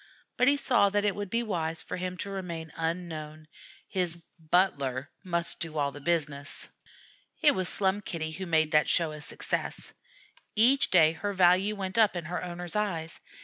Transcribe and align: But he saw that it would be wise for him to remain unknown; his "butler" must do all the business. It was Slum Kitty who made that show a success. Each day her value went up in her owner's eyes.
But 0.35 0.47
he 0.47 0.57
saw 0.57 0.89
that 0.89 1.05
it 1.05 1.15
would 1.15 1.29
be 1.29 1.43
wise 1.43 1.83
for 1.83 1.95
him 1.95 2.17
to 2.25 2.31
remain 2.31 2.71
unknown; 2.75 3.47
his 3.87 4.17
"butler" 4.39 5.11
must 5.23 5.59
do 5.59 5.77
all 5.77 5.91
the 5.91 6.01
business. 6.01 6.69
It 7.43 7.53
was 7.53 7.69
Slum 7.69 8.01
Kitty 8.01 8.31
who 8.31 8.47
made 8.47 8.71
that 8.71 8.89
show 8.89 9.11
a 9.11 9.21
success. 9.21 9.93
Each 10.55 10.89
day 10.89 11.11
her 11.11 11.33
value 11.33 11.75
went 11.75 11.99
up 11.99 12.15
in 12.15 12.25
her 12.25 12.43
owner's 12.43 12.75
eyes. 12.75 13.19